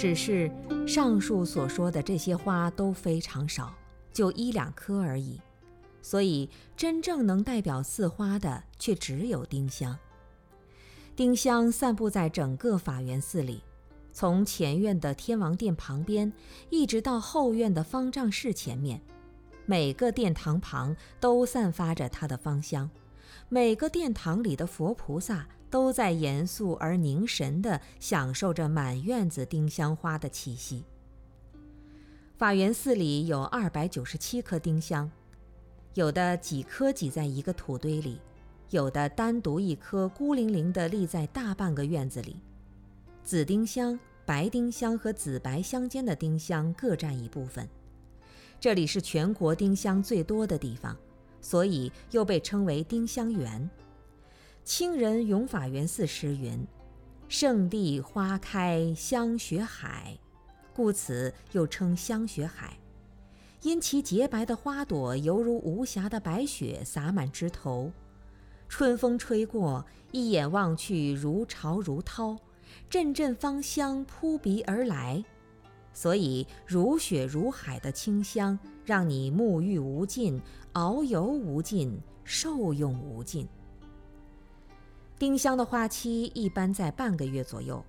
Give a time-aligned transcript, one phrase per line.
[0.00, 0.50] 只是
[0.88, 3.74] 上述所说的这些花都非常少，
[4.14, 5.38] 就一两棵而已，
[6.00, 9.94] 所以真正能代表四花的却只有丁香。
[11.14, 13.62] 丁香散布在整个法源寺里，
[14.10, 16.32] 从前院的天王殿旁边，
[16.70, 19.02] 一直到后院的方丈室前面，
[19.66, 22.88] 每个殿堂旁都散发着它的芳香，
[23.50, 25.46] 每个殿堂里的佛菩萨。
[25.70, 30.84] 都在严肃而凝神地享受着满院子丁香花的气息。
[32.36, 35.10] 法源寺里有二百九十七棵丁香，
[35.94, 38.20] 有的几棵挤在一个土堆里，
[38.70, 42.36] 有的单独一棵孤零零地立在大半个院子里。
[43.22, 47.68] 紫丁香、白丁香和紫白相间的丁香各占一部分。
[48.58, 50.96] 这里是全国丁香最多的地方，
[51.40, 53.70] 所以又被称为丁香园。
[54.62, 56.64] 清人永法源寺诗云
[57.28, 60.16] ：“圣地花开香雪海，
[60.72, 62.76] 故此又称香雪海。
[63.62, 67.90] 因其洁白的花朵犹如无瑕的白雪洒满枝头，
[68.68, 72.36] 春风吹过，一眼望去如潮如涛，
[72.88, 75.22] 阵阵芳香扑鼻而来，
[75.92, 80.40] 所以如雪如海的清香，让你沐浴无尽，
[80.74, 83.48] 遨游无尽，受用无尽。”
[85.20, 87.84] 丁香的花期一般在半个月左右，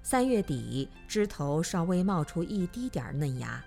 [0.00, 3.60] 三月底枝头稍微冒出一滴点嫩芽，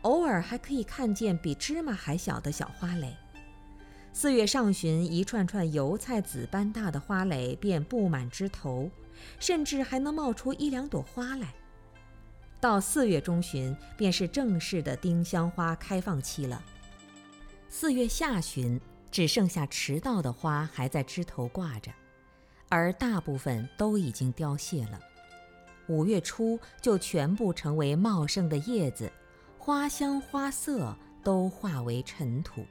[0.00, 3.16] 偶尔还可以看见比芝麻还小的小花蕾。
[4.12, 8.90] 四月上旬，一串串油菜籽般大的花蕾便布满枝头，
[9.38, 11.54] 甚至还能冒出一两朵花来。
[12.60, 16.60] 到四月中旬，便是正式的丁香花开放期了。
[17.68, 18.80] 四月下旬，
[19.12, 21.92] 只剩下迟到的花还在枝头挂着。
[22.72, 24.98] 而大部分都已经凋谢了，
[25.88, 29.12] 五月初就全部成为茂盛的叶子，
[29.58, 32.64] 花香花色都化为尘土。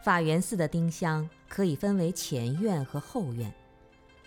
[0.00, 3.52] 法源寺的丁香可以分为前院和后院，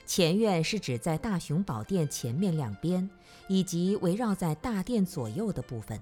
[0.05, 3.09] 前院是指在大雄宝殿前面两边
[3.47, 5.97] 以及围绕在大殿左右的部分，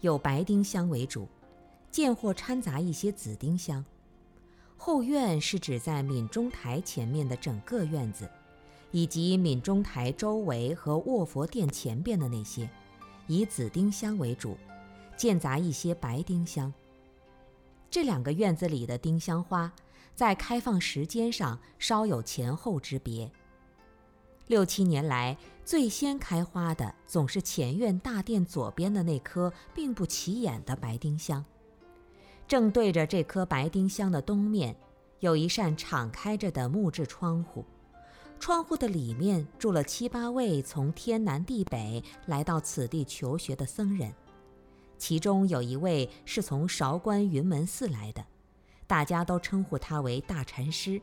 [0.00, 1.28] 有白丁香为主，
[1.92, 3.84] 间或掺杂一些紫丁香。
[4.76, 8.30] 后院是指在闽中台前面的整个院子，
[8.92, 12.68] 以及闽中台周围和卧佛殿前边的那些，
[13.26, 14.56] 以紫丁香为主，
[15.16, 16.72] 间杂一些白丁香。
[17.90, 19.72] 这两个院子里的丁香花，
[20.14, 23.30] 在开放时间上稍有前后之别。
[24.46, 31.44] 六七年来，最先开花的总是前院大殿左边的那棵并不起眼的白丁香。
[32.48, 34.76] 正对着这棵白丁香的东面，
[35.20, 37.64] 有一扇敞开着的木质窗户，
[38.38, 44.12] 窗户的里面住了七八位从天南地北来到此地求学的僧人，
[44.96, 48.24] 其中有一位是从韶关云门寺来的，
[48.86, 51.00] 大家都称呼他为大禅师，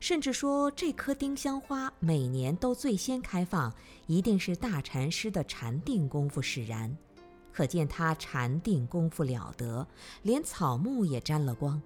[0.00, 3.72] 甚至说这棵丁香花每年都最先开放，
[4.08, 6.96] 一定是大禅师的禅定功夫使然。
[7.52, 9.86] 可见他禅定功夫了得，
[10.22, 11.80] 连草木也沾了光。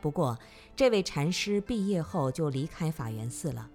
[0.00, 0.38] 不过，
[0.76, 3.70] 这位禅师毕业后就离开法源寺了。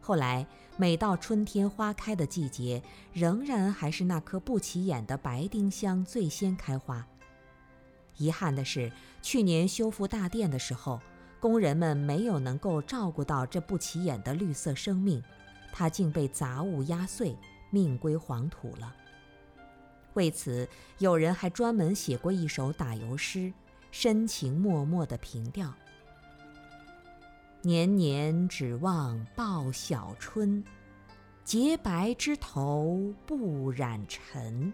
[0.00, 0.46] 后来，
[0.76, 7.06] 每到春天花开的季节，仍然还是那棵不起眼的白丁香最先开花。
[8.18, 11.00] 遗憾的是，去年修复大殿的时候，
[11.40, 15.22] 工人们没有能够照顾到这不起眼的绿色生命，
[15.72, 17.34] 它竟被杂物压碎，
[17.70, 18.94] 命归黄土了。
[20.14, 20.68] 为此，
[20.98, 23.52] 有人还专门写过一首打油诗，
[23.90, 25.74] 深情脉脉的凭调
[27.62, 30.64] ：“年年指望报晓春，
[31.44, 34.72] 洁白枝头不染尘。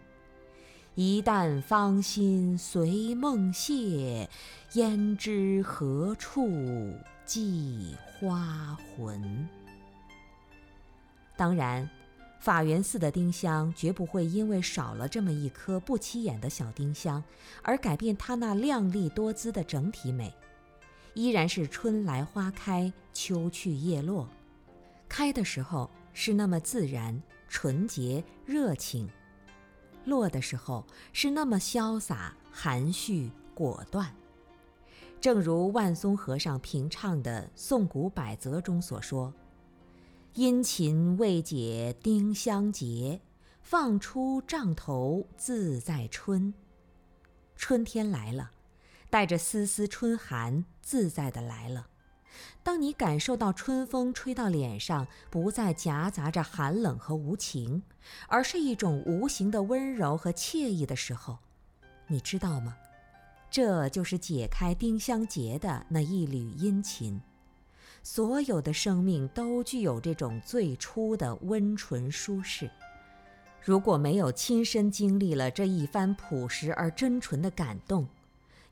[0.95, 4.29] 一旦芳心随梦谢，
[4.75, 6.95] 焉知何处
[7.25, 9.49] 寄花魂？”
[11.37, 11.89] 当然。
[12.41, 17.23] 法源寺的丁香绝不会因为少了这么一颗不起眼的小丁香，
[17.63, 20.35] 而改变它那亮丽多姿的整体美，
[21.13, 24.27] 依然是春来花开，秋去叶落，
[25.07, 29.07] 开的时候是那么自然、纯洁、热情，
[30.07, 30.83] 落的时候
[31.13, 34.11] 是那么潇洒、含蓄、果断。
[35.21, 39.31] 正如万松和尚评唱的《宋古百则》中所说。
[40.35, 43.21] 殷勤未解丁香结，
[43.63, 46.55] 放出帐头自在春。
[47.57, 48.53] 春天来了，
[49.11, 51.89] 带着丝丝春寒，自在的来了。
[52.63, 57.83] 当你感受到春风吹到脸上，不再夹杂着寒冷和无情，
[58.29, 61.39] 而是一种无形的温柔和惬意的时候，
[62.07, 62.77] 你知道吗？
[63.51, 67.21] 这就是解开丁香结的那一缕殷勤。
[68.03, 72.71] 所有的生命都具有这种最初的温纯舒适。
[73.63, 78.09] 如果没有亲身经历了这一番朴实而真纯的感动，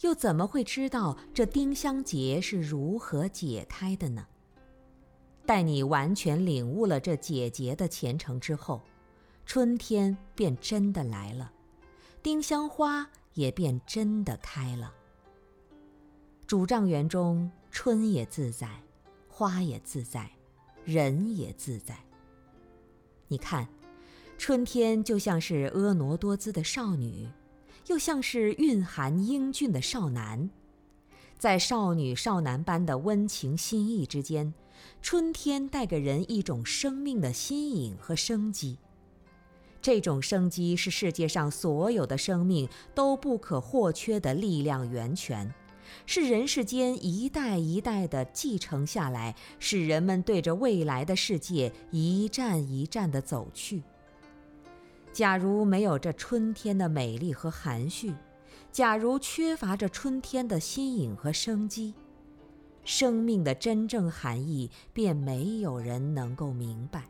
[0.01, 4.27] 又怎么会知道这丁香结是如何解开的呢？
[5.45, 8.81] 待你完全领悟了这解结的前程之后，
[9.45, 11.53] 春天便真的来了，
[12.23, 14.93] 丁香花也便真的开了。
[16.47, 18.69] 主帐园中，春也自在，
[19.39, 20.29] 花也自在，
[20.85, 21.97] 人也自在。
[23.29, 23.69] 你看。
[24.37, 27.29] 春天就像是婀娜多姿的少女，
[27.87, 30.51] 又像是蕴含英俊的少男，
[31.39, 34.53] 在少女少男般的温情心意之间，
[35.01, 38.77] 春天带给人一种生命的新颖和生机。
[39.81, 45.53] 这种生机是世界上所有的生命都不可或缺的力量源泉，
[46.07, 53.83] 是人世间一代一代的继承下来，使人们对着未来的世界一站一站地走去。
[55.13, 58.15] 假如没有这春天的美丽和含蓄，
[58.71, 61.95] 假如缺乏这春天的新颖和生机，
[62.85, 67.09] 生命的真正含义便没有人能够明白，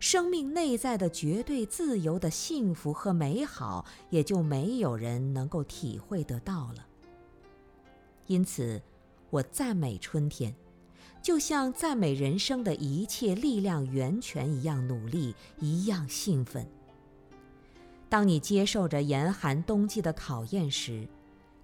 [0.00, 6.87] 生命内在的绝对自由的幸福和美好也就没有人能够体会得到了。
[8.28, 8.80] 因此，
[9.30, 10.54] 我赞美春天，
[11.20, 16.66] 就像赞美人生的一切力量源泉一样努力，一样兴奋。
[18.08, 21.08] 当你接受着严寒冬季的考验时，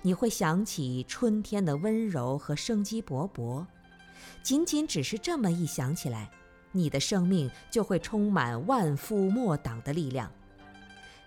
[0.03, 3.65] 你会想起春天的温柔和生机勃勃。
[4.43, 6.31] 仅仅只是这么一想起来，
[6.73, 10.33] 你的生命就会充满万夫莫挡的力量，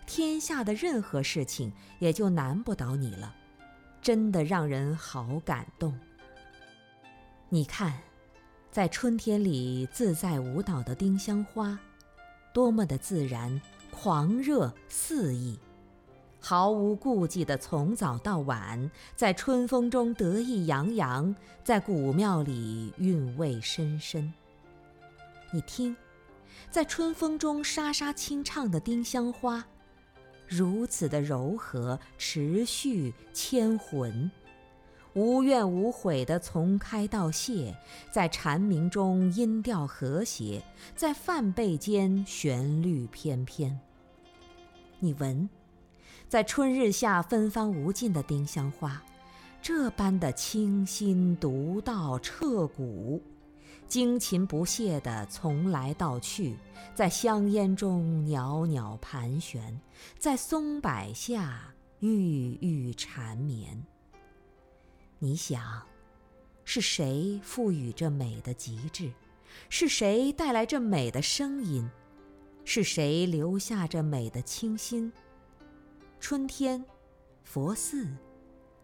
[0.08, 3.36] 天下的任何事情也就难不倒你了。
[4.08, 5.94] 真的让人好感动。
[7.50, 7.94] 你看，
[8.72, 11.78] 在春天里自在舞蹈的丁香花，
[12.54, 13.62] 多么的自然。
[13.92, 15.60] 狂热肆意，
[16.40, 24.32] 毫无顾忌地从早到晚，在春风中得意洋洋，在古庙里韵味深深。
[25.52, 25.94] 你听，
[26.72, 29.66] 在春风中沙沙轻唱的丁香花，
[30.48, 34.32] 如此的柔和、持续、牵魂，
[35.14, 37.76] 无怨无悔地从开到谢，
[38.12, 40.62] 在蝉鸣中音调和谐，
[40.96, 43.78] 在梵贝间旋律翩翩。
[45.00, 45.50] 你闻，
[46.30, 49.04] 在春日下芬芳无尽的丁香花，
[49.62, 53.22] 这般的清新独到、彻骨，
[53.88, 56.58] 精勤不懈地从来到去，
[56.94, 59.80] 在香烟中袅袅盘旋，
[60.20, 63.82] 在松柏下郁郁缠绵。
[65.20, 65.82] 你想，
[66.66, 69.12] 是谁赋予这美的极致？
[69.70, 71.90] 是谁带来这美的声音？
[72.66, 75.12] 是谁留下这美的清新？
[76.20, 76.84] 春天，
[77.44, 78.06] 佛寺，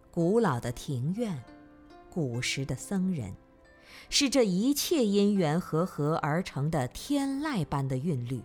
[0.10, 1.44] 古老的庭院，
[2.10, 3.36] 古时的僧人，
[4.10, 8.42] 是这一切因缘和合而成的天籁般的韵律，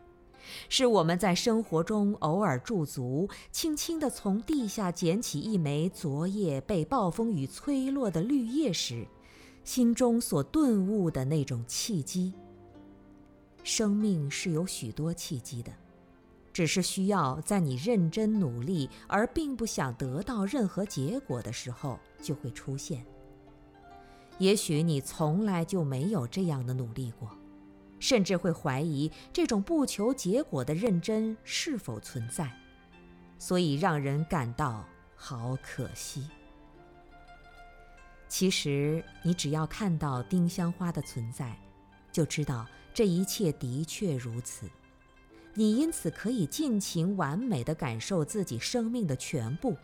[0.69, 9.07] 是我们在生活中偶尔驻足，轻轻地从地下捡起一枚昨夜被暴风雨吹落的绿叶时，
[9.65, 12.33] 心中所顿悟的那种契机。
[13.63, 15.71] 生命是有许多契机的，
[16.53, 23.05] 只是需要在你认真努力而并不想得到任何结果的时候就会出现。
[24.39, 27.31] 也许你从来就没有这样的努力过，
[27.99, 32.51] 甚至会怀疑这种不求结果的认真是否存在，
[33.39, 34.85] 所以让人感到
[35.17, 36.29] 好可惜。
[38.29, 41.57] 其实，你只要看到丁香花的存在，
[42.13, 42.67] 就知道。
[42.95, 44.69] 这一切的确如此，
[45.55, 49.77] 你因此可以尽情完美地感受自己生命的全部，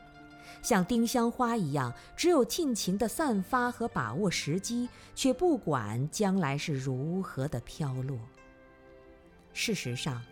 [0.63, 8.19] 像丁香花一样，只有尽情地散发和把握时机，却不管将来是如何的飘落。
[9.53, 10.23] 事实上，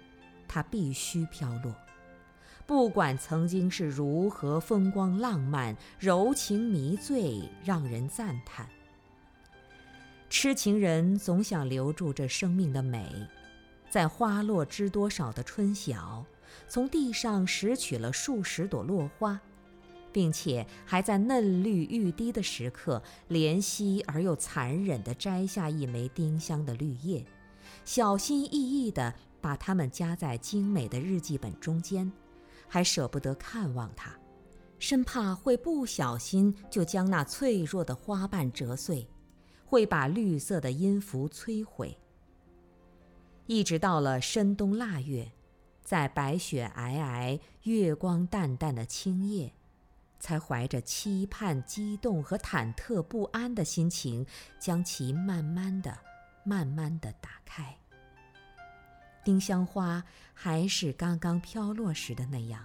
[0.49, 1.75] 它必须飘落，
[2.67, 8.69] 不管曾经是如何风光浪漫、柔情迷醉，让人赞叹。
[10.29, 13.29] 痴情人总想留住这生命的美，
[13.91, 16.25] 在花落知多少的春晓，
[16.67, 19.39] 从地上拾取了数十朵落花，
[20.13, 27.25] 并且还在嫩绿欲滴的时刻，怜惜而又残忍地摘下一枚丁香的绿叶，
[27.85, 32.13] 小心翼翼地把它们夹在精美的日记本中间，
[32.69, 34.13] 还舍不得看望它，
[34.79, 39.09] 生怕会不小心就将那脆弱的花瓣折碎，
[39.65, 41.97] 会把绿色的音符摧毁。
[43.47, 45.33] 一直到了深冬腊月，
[45.83, 49.53] 在白雪皑皑、月光淡淡的青夜。
[50.23, 54.25] 才怀着期盼、激动和忐忑不安的心情，
[54.61, 55.99] 将其慢慢的、
[56.45, 57.77] 慢慢的打开。
[59.25, 62.65] 丁香花还是刚刚飘落时的那样，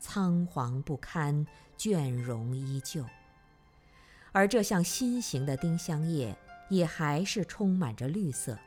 [0.00, 1.46] 苍黄不堪，
[1.78, 3.04] 倦容依旧。
[4.32, 6.36] 而这项新型的丁香叶
[6.70, 8.58] 也还是充满着绿色，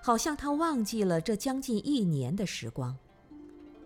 [0.00, 2.96] 好像它忘记了这将近一年的时光。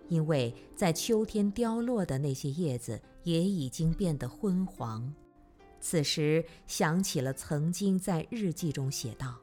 [0.08, 5.12] 因为在秋天凋落的那些叶子也已经变得昏黄，
[5.80, 9.36] 此时想起了曾经在日记中写道：“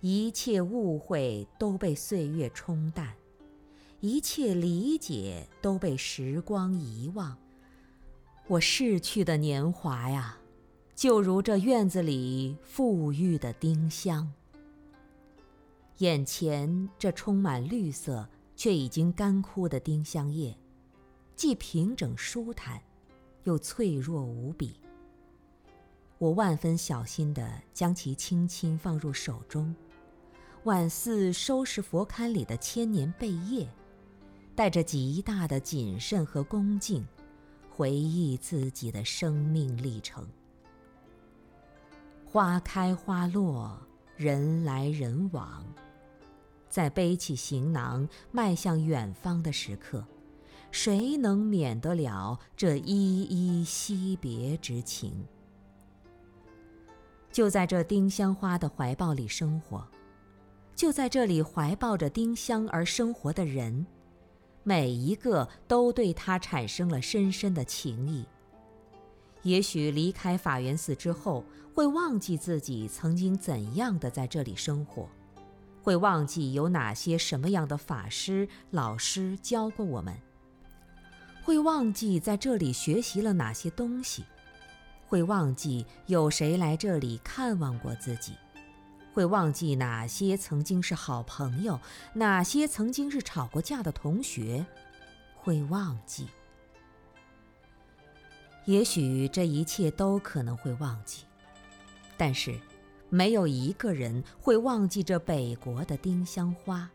[0.00, 3.14] 一切误会都被岁月冲淡，
[4.00, 7.38] 一切理解都被时光遗忘。
[8.48, 10.38] 我逝去的年华呀，
[10.96, 14.32] 就如这院子里馥郁的丁香，
[15.98, 18.28] 眼前这充满绿色。”
[18.60, 20.54] 却已经干枯的丁香叶，
[21.34, 22.78] 既平整舒坦，
[23.44, 24.78] 又脆弱无比。
[26.18, 29.74] 我万分小心地将其轻轻放入手中，
[30.64, 33.66] 宛似收拾佛龛里的千年贝叶，
[34.54, 37.02] 带着极大的谨慎和恭敬，
[37.70, 40.28] 回忆自己的生命历程。
[42.26, 43.80] 花开花落，
[44.18, 45.64] 人来人往。
[46.70, 50.02] 在背起行囊迈向远方的时刻，
[50.70, 55.12] 谁能免得了这依依惜别之情？
[57.32, 59.86] 就在这丁香花的怀抱里生活，
[60.74, 63.84] 就在这里怀抱着丁香而生活的人，
[64.62, 68.24] 每一个都对它产生了深深的情谊。
[69.42, 75.08] 也许离开法源寺之后，会忘记自己曾经怎样的在这里生活。
[75.82, 80.14] 会忘记有哪些什么样的法师、老师教过我们；
[81.42, 84.22] 会忘记在这里学习了哪些东西；
[85.06, 88.34] 会忘记有谁来这里看望过自己；
[89.14, 91.80] 会忘记哪些曾经是好朋友，
[92.12, 94.64] 哪些曾经是吵过架的同学；
[95.34, 96.26] 会忘记。
[98.66, 101.24] 也许这一切都可能会忘记，
[102.18, 102.60] 但是。
[103.10, 106.88] 没有一个人会忘记这北国的丁香花，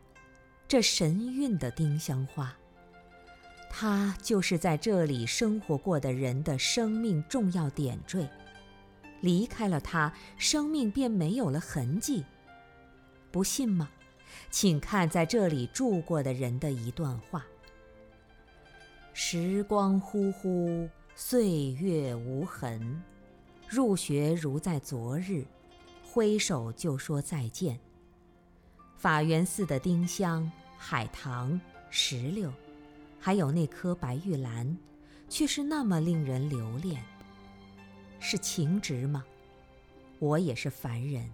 [0.66, 2.52] 这神韵的丁香花。
[3.68, 8.26] 它就是在这里生活过的人的生命重要点缀，
[9.20, 12.24] 离开了它，生命便没有了痕迹。
[13.30, 13.90] 不信吗？
[14.50, 17.44] 请看在这里住过的人的一段话：
[19.12, 23.02] 时光忽忽，岁月无痕，
[23.68, 25.44] 入学如在昨日。
[26.16, 27.78] 挥手就说再见。
[28.96, 32.50] 法源寺的丁香、海棠、石榴，
[33.20, 34.78] 还有那颗白玉兰，
[35.28, 37.04] 却是那么令人留恋。
[38.18, 39.26] 是情执吗？
[40.18, 41.30] 我也是凡人。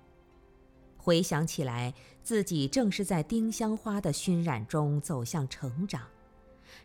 [0.96, 6.08] 回想起来，自己正是在丁香花的熏染中走向成长，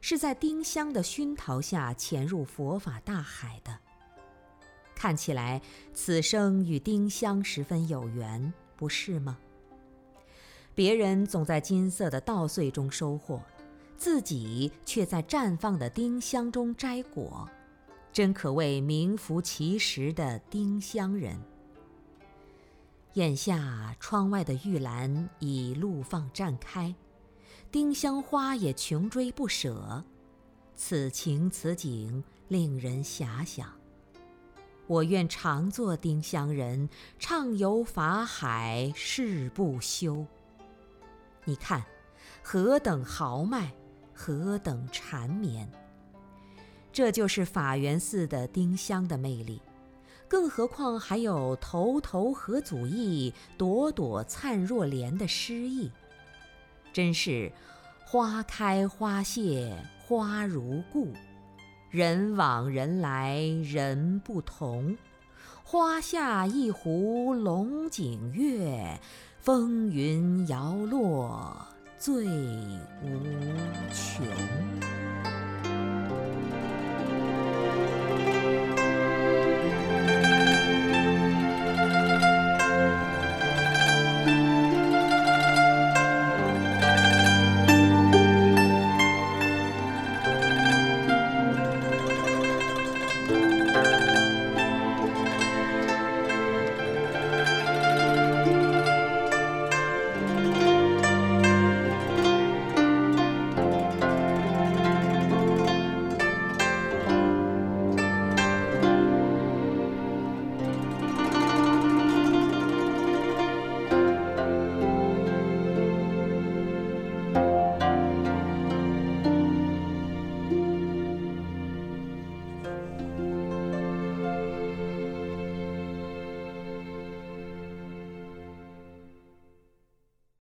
[0.02, 3.87] 是在丁香的熏陶下潜入佛法大海的。
[4.98, 5.62] 看起来，
[5.94, 9.38] 此生与丁香十分有缘，不是吗？
[10.74, 13.40] 别人总在金色的稻穗中收获，
[13.96, 17.48] 自己却在绽放的丁香中摘果，
[18.12, 21.40] 真可谓名副其实的丁香人。
[23.14, 26.96] 眼下，窗外的玉兰已怒放绽开，
[27.72, 30.04] 丁香花也穷追不舍，
[30.76, 33.77] 此情此景，令人遐想。
[34.88, 36.90] 我愿常作丁香人，
[37.20, 40.26] 畅游法海，誓不休。
[41.44, 41.84] 你看，
[42.42, 43.72] 何等豪迈，
[44.14, 45.70] 何等缠绵！
[46.94, 49.62] 这就是法源寺的丁香的魅力，
[50.28, 55.92] 更何况还有“头头何足意，朵朵灿若莲”的诗意，
[56.94, 57.52] 真是
[58.06, 61.14] 花开花谢花如故。
[61.90, 64.98] 人往人来人不同，
[65.64, 69.00] 花下一壶龙井月，
[69.40, 71.66] 风云摇落
[71.98, 72.26] 醉
[73.02, 73.10] 无
[73.94, 74.26] 穷。